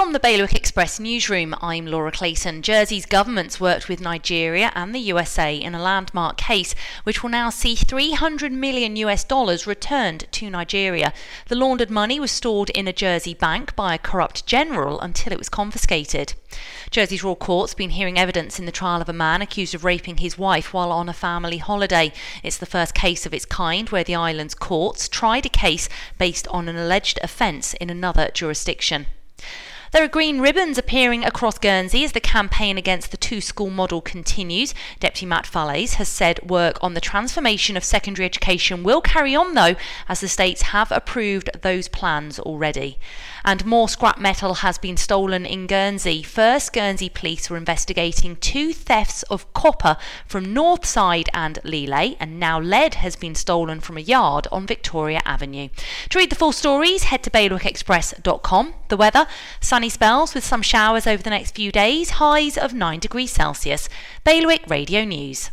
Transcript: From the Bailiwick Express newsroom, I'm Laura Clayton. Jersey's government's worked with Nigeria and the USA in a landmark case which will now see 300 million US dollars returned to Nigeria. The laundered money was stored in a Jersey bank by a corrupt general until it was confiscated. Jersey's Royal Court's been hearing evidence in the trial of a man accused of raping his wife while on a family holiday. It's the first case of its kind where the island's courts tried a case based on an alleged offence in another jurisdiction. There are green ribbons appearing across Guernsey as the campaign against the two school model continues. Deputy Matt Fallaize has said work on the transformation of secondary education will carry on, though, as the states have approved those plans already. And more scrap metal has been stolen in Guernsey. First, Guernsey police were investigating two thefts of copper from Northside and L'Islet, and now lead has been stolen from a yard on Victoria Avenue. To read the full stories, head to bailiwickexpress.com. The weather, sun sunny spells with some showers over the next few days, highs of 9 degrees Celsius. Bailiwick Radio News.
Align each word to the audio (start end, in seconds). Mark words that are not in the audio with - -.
From 0.00 0.14
the 0.14 0.18
Bailiwick 0.18 0.54
Express 0.54 0.98
newsroom, 0.98 1.54
I'm 1.60 1.84
Laura 1.84 2.10
Clayton. 2.10 2.62
Jersey's 2.62 3.04
government's 3.04 3.60
worked 3.60 3.86
with 3.86 4.00
Nigeria 4.00 4.72
and 4.74 4.94
the 4.94 4.98
USA 4.98 5.54
in 5.54 5.74
a 5.74 5.82
landmark 5.82 6.38
case 6.38 6.74
which 7.04 7.22
will 7.22 7.28
now 7.28 7.50
see 7.50 7.74
300 7.74 8.50
million 8.50 8.96
US 8.96 9.24
dollars 9.24 9.66
returned 9.66 10.24
to 10.32 10.48
Nigeria. 10.48 11.12
The 11.48 11.54
laundered 11.54 11.90
money 11.90 12.18
was 12.18 12.30
stored 12.30 12.70
in 12.70 12.88
a 12.88 12.94
Jersey 12.94 13.34
bank 13.34 13.76
by 13.76 13.94
a 13.94 13.98
corrupt 13.98 14.46
general 14.46 14.98
until 15.02 15.34
it 15.34 15.38
was 15.38 15.50
confiscated. 15.50 16.32
Jersey's 16.90 17.22
Royal 17.22 17.36
Court's 17.36 17.74
been 17.74 17.90
hearing 17.90 18.18
evidence 18.18 18.58
in 18.58 18.64
the 18.64 18.72
trial 18.72 19.02
of 19.02 19.10
a 19.10 19.12
man 19.12 19.42
accused 19.42 19.74
of 19.74 19.84
raping 19.84 20.16
his 20.16 20.38
wife 20.38 20.72
while 20.72 20.92
on 20.92 21.10
a 21.10 21.12
family 21.12 21.58
holiday. 21.58 22.10
It's 22.42 22.56
the 22.56 22.64
first 22.64 22.94
case 22.94 23.26
of 23.26 23.34
its 23.34 23.44
kind 23.44 23.90
where 23.90 24.02
the 24.02 24.14
island's 24.14 24.54
courts 24.54 25.10
tried 25.10 25.44
a 25.44 25.50
case 25.50 25.90
based 26.16 26.48
on 26.48 26.70
an 26.70 26.76
alleged 26.78 27.20
offence 27.22 27.74
in 27.74 27.90
another 27.90 28.30
jurisdiction. 28.32 29.04
There 29.92 30.04
are 30.04 30.08
green 30.08 30.40
ribbons 30.40 30.78
appearing 30.78 31.24
across 31.24 31.58
Guernsey 31.58 32.04
as 32.04 32.12
the 32.12 32.20
campaign 32.20 32.78
against 32.78 33.10
the 33.10 33.16
two 33.16 33.40
school 33.40 33.70
model 33.70 34.00
continues. 34.00 34.72
Deputy 35.00 35.26
Matt 35.26 35.46
Fallaize 35.46 35.94
has 35.94 36.08
said 36.08 36.48
work 36.48 36.78
on 36.80 36.94
the 36.94 37.00
transformation 37.00 37.76
of 37.76 37.82
secondary 37.82 38.24
education 38.24 38.84
will 38.84 39.00
carry 39.00 39.34
on, 39.34 39.54
though, 39.54 39.74
as 40.08 40.20
the 40.20 40.28
states 40.28 40.62
have 40.62 40.92
approved 40.92 41.50
those 41.62 41.88
plans 41.88 42.38
already. 42.38 43.00
And 43.44 43.66
more 43.66 43.88
scrap 43.88 44.20
metal 44.20 44.54
has 44.54 44.78
been 44.78 44.96
stolen 44.96 45.44
in 45.44 45.66
Guernsey. 45.66 46.22
First, 46.22 46.72
Guernsey 46.72 47.08
police 47.08 47.50
were 47.50 47.56
investigating 47.56 48.36
two 48.36 48.72
thefts 48.72 49.24
of 49.24 49.52
copper 49.54 49.96
from 50.24 50.54
Northside 50.54 51.28
and 51.34 51.58
L'Islet, 51.64 52.16
and 52.20 52.38
now 52.38 52.60
lead 52.60 52.94
has 52.96 53.16
been 53.16 53.34
stolen 53.34 53.80
from 53.80 53.96
a 53.96 54.00
yard 54.00 54.46
on 54.52 54.68
Victoria 54.68 55.20
Avenue. 55.24 55.68
To 56.10 56.18
read 56.18 56.30
the 56.30 56.36
full 56.36 56.52
stories, 56.52 57.04
head 57.04 57.24
to 57.24 57.30
bailiwickexpress.com. 57.30 58.74
The 58.86 58.96
weather, 58.96 59.26
sun 59.60 59.79
sunny 59.80 59.88
spells 59.88 60.34
with 60.34 60.44
some 60.44 60.60
showers 60.60 61.06
over 61.06 61.22
the 61.22 61.30
next 61.30 61.54
few 61.54 61.72
days, 61.72 62.10
highs 62.10 62.58
of 62.58 62.74
9 62.74 62.98
degrees 62.98 63.30
Celsius. 63.30 63.88
Bailiwick 64.24 64.68
Radio 64.68 65.06
News. 65.06 65.48